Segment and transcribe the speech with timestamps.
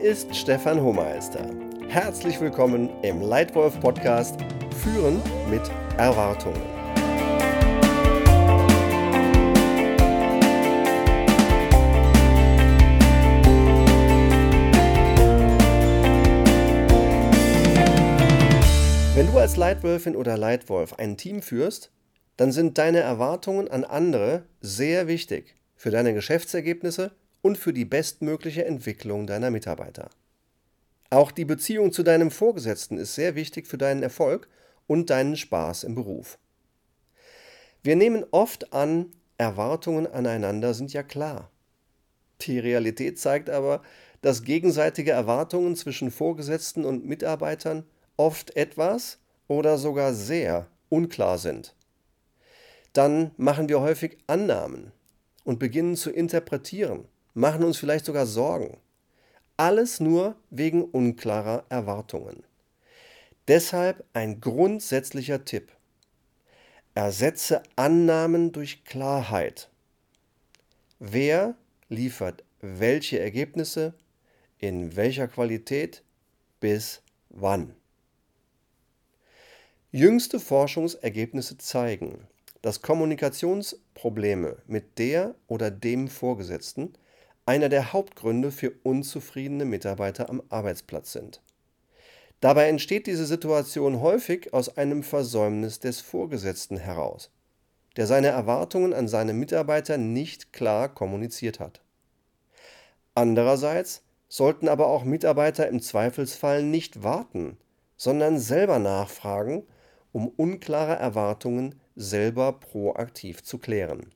[0.00, 1.50] Ist Stefan Hohmeister.
[1.88, 4.40] Herzlich willkommen im Leitwolf Podcast
[4.82, 5.62] Führen mit
[5.98, 6.60] Erwartungen.
[19.14, 21.92] Wenn du als Leitwölfin oder Leitwolf ein Team führst,
[22.36, 28.64] dann sind deine Erwartungen an andere sehr wichtig für deine Geschäftsergebnisse und für die bestmögliche
[28.64, 30.08] Entwicklung deiner Mitarbeiter.
[31.10, 34.48] Auch die Beziehung zu deinem Vorgesetzten ist sehr wichtig für deinen Erfolg
[34.86, 36.38] und deinen Spaß im Beruf.
[37.82, 41.50] Wir nehmen oft an, Erwartungen aneinander sind ja klar.
[42.42, 43.82] Die Realität zeigt aber,
[44.22, 47.84] dass gegenseitige Erwartungen zwischen Vorgesetzten und Mitarbeitern
[48.16, 51.74] oft etwas oder sogar sehr unklar sind.
[52.92, 54.92] Dann machen wir häufig Annahmen,
[55.44, 58.78] und beginnen zu interpretieren, machen uns vielleicht sogar Sorgen.
[59.56, 62.42] Alles nur wegen unklarer Erwartungen.
[63.48, 65.72] Deshalb ein grundsätzlicher Tipp.
[66.94, 69.68] Ersetze Annahmen durch Klarheit.
[70.98, 71.56] Wer
[71.88, 73.94] liefert welche Ergebnisse,
[74.58, 76.02] in welcher Qualität,
[76.60, 77.74] bis wann?
[79.90, 82.26] Jüngste Forschungsergebnisse zeigen,
[82.62, 86.94] dass Kommunikationsprobleme mit der oder dem Vorgesetzten
[87.52, 91.42] einer der Hauptgründe für unzufriedene Mitarbeiter am Arbeitsplatz sind.
[92.40, 97.30] Dabei entsteht diese Situation häufig aus einem Versäumnis des Vorgesetzten heraus,
[97.98, 101.82] der seine Erwartungen an seine Mitarbeiter nicht klar kommuniziert hat.
[103.14, 107.58] Andererseits sollten aber auch Mitarbeiter im Zweifelsfall nicht warten,
[107.98, 109.66] sondern selber nachfragen,
[110.10, 114.14] um unklare Erwartungen selber proaktiv zu klären.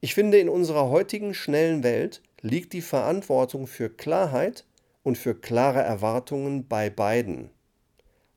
[0.00, 4.64] Ich finde, in unserer heutigen schnellen Welt liegt die Verantwortung für Klarheit
[5.02, 7.50] und für klare Erwartungen bei beiden.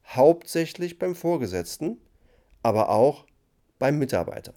[0.07, 2.01] Hauptsächlich beim Vorgesetzten,
[2.63, 3.25] aber auch
[3.77, 4.53] beim Mitarbeiter.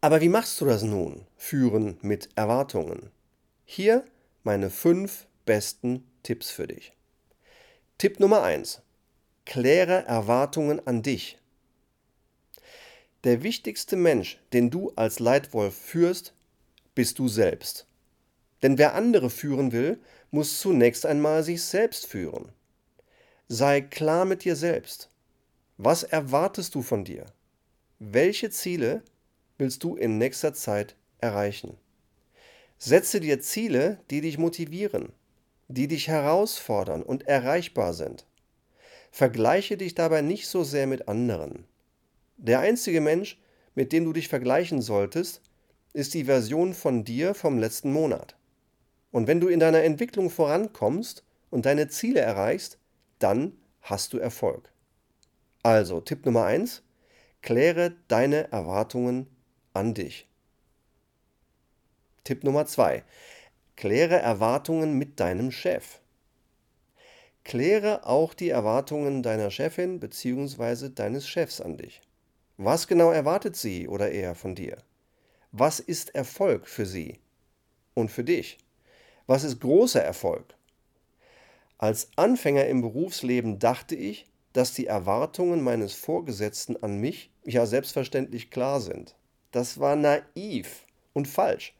[0.00, 1.26] Aber wie machst du das nun?
[1.36, 3.10] Führen mit Erwartungen.
[3.64, 4.04] Hier
[4.44, 6.92] meine fünf besten Tipps für dich.
[7.98, 8.80] Tipp Nummer eins:
[9.44, 11.39] Kläre Erwartungen an dich.
[13.24, 16.32] Der wichtigste Mensch, den du als Leitwolf führst,
[16.94, 17.86] bist du selbst.
[18.62, 20.00] Denn wer andere führen will,
[20.30, 22.50] muss zunächst einmal sich selbst führen.
[23.48, 25.10] Sei klar mit dir selbst.
[25.76, 27.26] Was erwartest du von dir?
[27.98, 29.02] Welche Ziele
[29.58, 31.76] willst du in nächster Zeit erreichen?
[32.78, 35.12] Setze dir Ziele, die dich motivieren,
[35.68, 38.24] die dich herausfordern und erreichbar sind.
[39.10, 41.66] Vergleiche dich dabei nicht so sehr mit anderen.
[42.42, 43.38] Der einzige Mensch,
[43.74, 45.42] mit dem du dich vergleichen solltest,
[45.92, 48.34] ist die Version von dir vom letzten Monat.
[49.10, 52.78] Und wenn du in deiner Entwicklung vorankommst und deine Ziele erreichst,
[53.18, 53.52] dann
[53.82, 54.72] hast du Erfolg.
[55.62, 56.82] Also, Tipp Nummer 1,
[57.42, 59.26] kläre deine Erwartungen
[59.74, 60.26] an dich.
[62.24, 63.04] Tipp Nummer 2,
[63.76, 66.00] kläre Erwartungen mit deinem Chef.
[67.44, 70.88] Kläre auch die Erwartungen deiner Chefin bzw.
[70.88, 72.00] deines Chefs an dich.
[72.62, 74.76] Was genau erwartet sie oder er von dir?
[75.50, 77.18] Was ist Erfolg für sie
[77.94, 78.58] und für dich?
[79.26, 80.44] Was ist großer Erfolg?
[81.78, 88.50] Als Anfänger im Berufsleben dachte ich, dass die Erwartungen meines Vorgesetzten an mich ja selbstverständlich
[88.50, 89.16] klar sind.
[89.52, 90.84] Das war naiv
[91.14, 91.74] und falsch,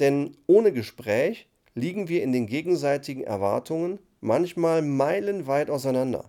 [0.00, 1.46] denn ohne Gespräch
[1.76, 6.28] liegen wir in den gegenseitigen Erwartungen manchmal meilenweit auseinander.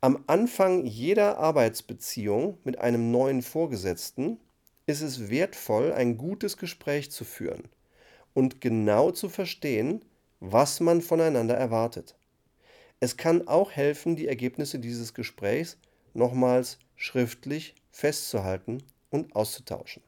[0.00, 4.38] Am Anfang jeder Arbeitsbeziehung mit einem neuen Vorgesetzten
[4.86, 7.64] ist es wertvoll, ein gutes Gespräch zu führen
[8.32, 10.04] und genau zu verstehen,
[10.38, 12.16] was man voneinander erwartet.
[13.00, 15.78] Es kann auch helfen, die Ergebnisse dieses Gesprächs
[16.14, 20.04] nochmals schriftlich festzuhalten und auszutauschen.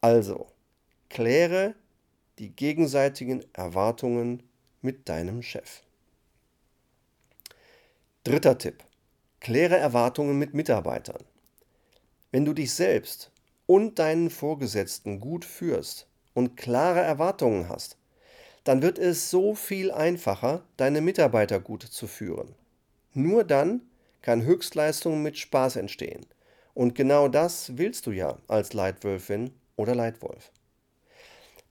[0.00, 0.48] Also,
[1.10, 1.76] kläre
[2.40, 4.42] die gegenseitigen Erwartungen
[4.80, 5.84] mit deinem Chef.
[8.24, 8.84] Dritter Tipp.
[9.40, 11.24] Kläre Erwartungen mit Mitarbeitern.
[12.30, 13.32] Wenn du dich selbst
[13.66, 17.96] und deinen Vorgesetzten gut führst und klare Erwartungen hast,
[18.62, 22.54] dann wird es so viel einfacher, deine Mitarbeiter gut zu führen.
[23.12, 23.80] Nur dann
[24.20, 26.24] kann Höchstleistung mit Spaß entstehen.
[26.74, 30.52] Und genau das willst du ja als Leitwölfin oder Leitwolf.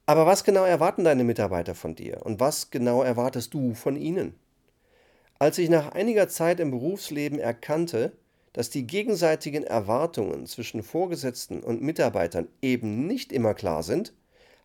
[0.05, 4.35] Aber was genau erwarten deine Mitarbeiter von dir und was genau erwartest du von ihnen?
[5.41, 8.11] Als ich nach einiger Zeit im Berufsleben erkannte,
[8.53, 14.13] dass die gegenseitigen Erwartungen zwischen Vorgesetzten und Mitarbeitern eben nicht immer klar sind,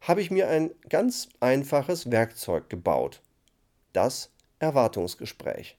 [0.03, 3.23] habe ich mir ein ganz einfaches Werkzeug gebaut.
[3.95, 4.29] Das
[4.59, 5.79] Erwartungsgespräch.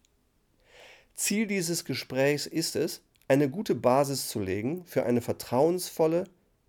[1.14, 6.24] Ziel dieses Gesprächs ist es, eine gute Basis zu legen für eine vertrauensvolle,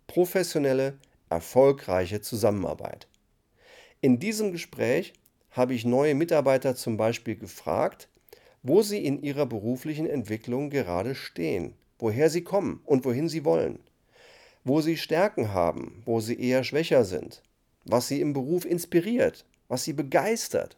[0.05, 0.99] professionelle,
[1.31, 3.07] erfolgreiche Zusammenarbeit.
[4.01, 5.13] In diesem Gespräch
[5.49, 8.07] habe ich neue Mitarbeiter zum Beispiel gefragt,
[8.63, 13.79] wo sie in ihrer beruflichen Entwicklung gerade stehen, woher sie kommen und wohin sie wollen,
[14.63, 17.41] wo sie Stärken haben, wo sie eher schwächer sind,
[17.85, 20.77] was sie im Beruf inspiriert, was sie begeistert,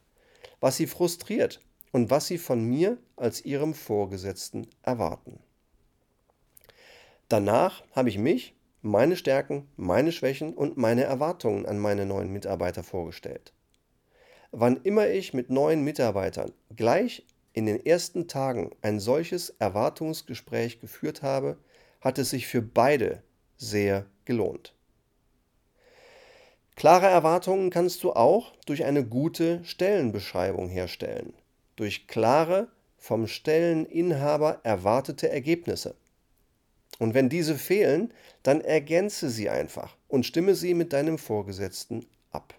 [0.60, 1.60] was sie frustriert
[1.92, 5.39] und was sie von mir als ihrem Vorgesetzten erwarten.
[7.28, 12.83] Danach habe ich mich, meine Stärken, meine Schwächen und meine Erwartungen an meine neuen Mitarbeiter
[12.83, 13.54] vorgestellt.
[14.51, 21.21] Wann immer ich mit neuen Mitarbeitern gleich in den ersten Tagen ein solches Erwartungsgespräch geführt
[21.21, 21.57] habe,
[22.00, 23.24] hat es sich für beide
[23.57, 24.74] sehr gelohnt.
[26.75, 31.33] Klare Erwartungen kannst du auch durch eine gute Stellenbeschreibung herstellen,
[31.75, 35.95] durch klare, vom Stelleninhaber erwartete Ergebnisse.
[37.00, 38.13] Und wenn diese fehlen,
[38.44, 42.54] dann ergänze sie einfach und stimme sie mit deinem Vorgesetzten ab.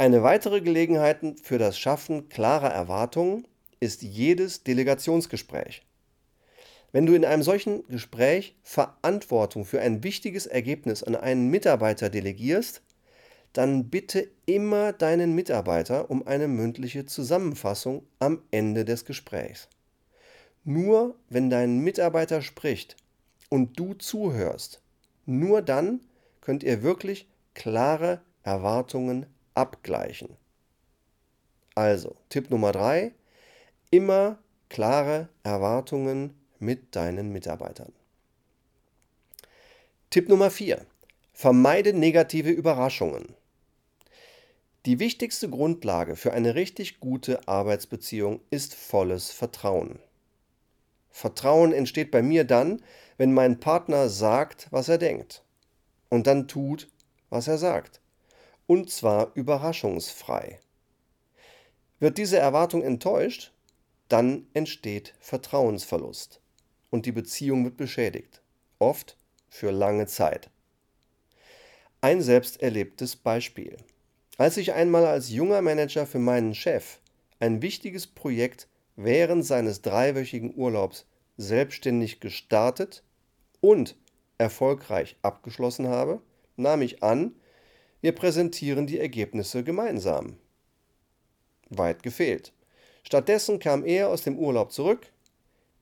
[0.00, 3.46] Eine weitere Gelegenheit für das Schaffen klarer Erwartungen
[3.80, 5.82] ist jedes Delegationsgespräch.
[6.90, 12.80] Wenn du in einem solchen Gespräch Verantwortung für ein wichtiges Ergebnis an einen Mitarbeiter delegierst,
[13.52, 19.68] dann bitte immer deinen Mitarbeiter um eine mündliche Zusammenfassung am Ende des Gesprächs.
[20.64, 22.96] Nur wenn dein Mitarbeiter spricht
[23.50, 24.80] und du zuhörst,
[25.26, 26.00] nur dann
[26.40, 30.36] könnt ihr wirklich klare Erwartungen abgleichen.
[31.74, 33.14] Also, Tipp Nummer drei,
[33.90, 34.38] immer
[34.68, 37.92] klare Erwartungen mit deinen Mitarbeitern.
[40.10, 40.84] Tipp Nummer vier,
[41.32, 43.34] vermeide negative Überraschungen.
[44.86, 49.98] Die wichtigste Grundlage für eine richtig gute Arbeitsbeziehung ist volles Vertrauen.
[51.10, 52.82] Vertrauen entsteht bei mir dann,
[53.18, 55.44] wenn mein Partner sagt, was er denkt
[56.08, 56.88] und dann tut,
[57.28, 58.00] was er sagt
[58.70, 60.60] und zwar überraschungsfrei.
[61.98, 63.52] Wird diese Erwartung enttäuscht,
[64.06, 66.40] dann entsteht Vertrauensverlust
[66.88, 68.42] und die Beziehung wird beschädigt,
[68.78, 69.16] oft
[69.48, 70.50] für lange Zeit.
[72.00, 73.76] Ein selbst erlebtes Beispiel.
[74.38, 77.00] Als ich einmal als junger Manager für meinen Chef
[77.40, 81.06] ein wichtiges Projekt während seines dreiwöchigen Urlaubs
[81.36, 83.02] selbstständig gestartet
[83.60, 83.96] und
[84.38, 86.22] erfolgreich abgeschlossen habe,
[86.54, 87.34] nahm ich an,
[88.00, 90.36] wir präsentieren die Ergebnisse gemeinsam.
[91.68, 92.52] Weit gefehlt.
[93.02, 95.12] Stattdessen kam er aus dem Urlaub zurück,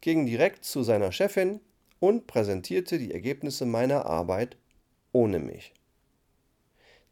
[0.00, 1.60] ging direkt zu seiner Chefin
[2.00, 4.56] und präsentierte die Ergebnisse meiner Arbeit
[5.12, 5.72] ohne mich.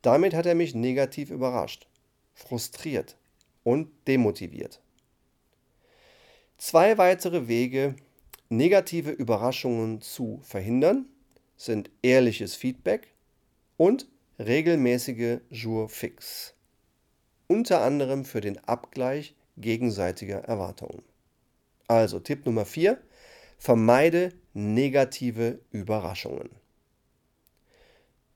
[0.02, 1.88] Damit hat er mich negativ überrascht,
[2.34, 3.16] frustriert
[3.64, 4.80] und demotiviert.
[6.58, 7.96] Zwei weitere Wege,
[8.48, 11.06] negative Überraschungen zu verhindern,
[11.56, 13.12] sind ehrliches Feedback
[13.76, 14.06] und
[14.38, 16.54] regelmäßige Jour fix,
[17.46, 21.02] unter anderem für den Abgleich gegenseitiger Erwartungen.
[21.88, 22.98] Also Tipp Nummer 4,
[23.58, 26.50] vermeide negative Überraschungen.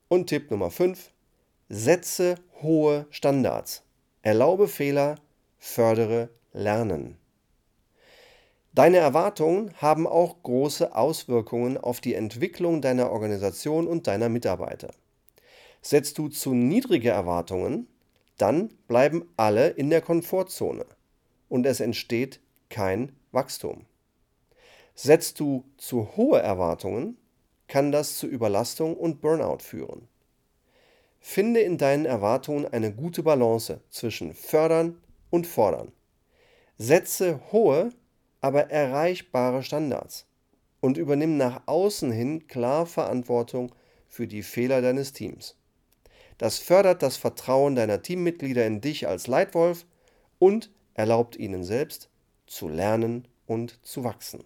[0.09, 1.13] Und Tipp Nummer 5,
[1.69, 3.83] setze hohe Standards,
[4.23, 5.17] erlaube Fehler,
[5.59, 7.19] fördere Lernen.
[8.73, 14.91] Deine Erwartungen haben auch große Auswirkungen auf die Entwicklung deiner Organisation und deiner Mitarbeiter.
[15.83, 17.89] Setzt du zu niedrige Erwartungen,
[18.37, 20.85] dann bleiben alle in der Komfortzone
[21.49, 23.87] und es entsteht kein Wachstum.
[24.95, 27.17] Setzt du zu hohe Erwartungen,
[27.69, 30.09] kann das zu Überlastung und Burnout führen.
[31.19, 35.93] Finde in deinen Erwartungen eine gute Balance zwischen fördern und fordern.
[36.79, 37.91] Setze hohe,
[38.41, 40.27] aber erreichbare Standards
[40.81, 43.75] und übernimm nach außen hin klar Verantwortung
[44.09, 45.60] für die Fehler deines Teams.
[46.41, 49.85] Das fördert das Vertrauen deiner Teammitglieder in dich als Leitwolf
[50.39, 52.09] und erlaubt ihnen selbst
[52.47, 54.43] zu lernen und zu wachsen.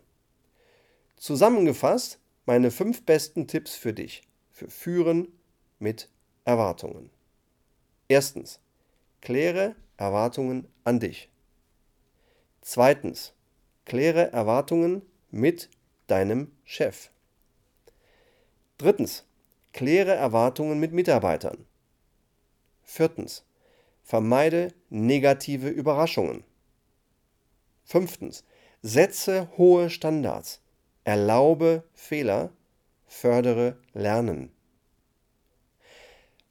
[1.17, 5.29] Zusammengefasst meine fünf besten Tipps für dich für Führen
[5.79, 6.09] mit
[6.45, 7.11] Erwartungen.
[8.09, 8.59] Erstens,
[9.21, 11.31] kläre Erwartungen an dich.
[12.61, 13.35] Zweitens,
[13.85, 15.71] kläre Erwartungen mit
[16.09, 17.11] deinem Chef.
[18.79, 19.25] Drittens,
[19.73, 21.65] kläre Erwartungen mit Mitarbeitern.
[22.85, 23.45] Viertens.
[24.03, 26.45] Vermeide negative Überraschungen.
[27.85, 28.45] Fünftens.
[28.83, 30.61] Setze hohe Standards.
[31.05, 32.53] Erlaube Fehler.
[33.07, 34.51] Fördere Lernen.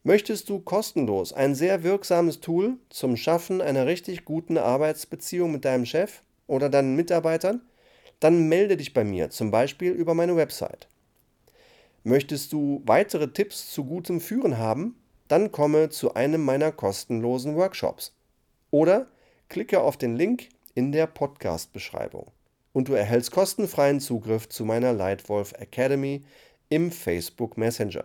[0.03, 5.85] Möchtest du kostenlos ein sehr wirksames Tool zum Schaffen einer richtig guten Arbeitsbeziehung mit deinem
[5.85, 7.61] Chef oder deinen Mitarbeitern?
[8.19, 10.87] Dann melde dich bei mir, zum Beispiel über meine Website.
[12.03, 14.95] Möchtest du weitere Tipps zu gutem Führen haben?
[15.27, 18.13] Dann komme zu einem meiner kostenlosen Workshops.
[18.71, 19.07] Oder
[19.49, 22.31] klicke auf den Link in der Podcast-Beschreibung
[22.73, 26.23] und du erhältst kostenfreien Zugriff zu meiner Lightwolf Academy
[26.69, 28.03] im Facebook Messenger.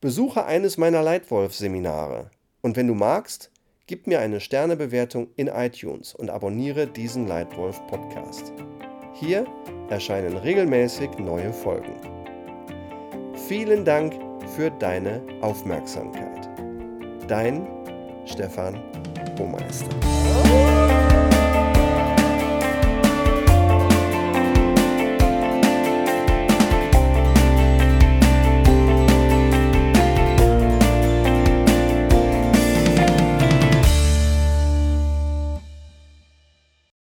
[0.00, 2.30] Besuche eines meiner Leitwolf-Seminare
[2.60, 3.50] und wenn du magst,
[3.86, 8.52] gib mir eine Sternebewertung in iTunes und abonniere diesen Leitwolf-Podcast.
[9.14, 9.46] Hier
[9.88, 11.94] erscheinen regelmäßig neue Folgen.
[13.48, 14.14] Vielen Dank
[14.48, 16.48] für deine Aufmerksamkeit.
[17.28, 17.66] Dein
[18.26, 18.80] Stefan
[19.38, 21.03] Hohmeister.